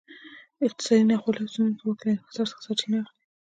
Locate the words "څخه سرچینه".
2.51-2.97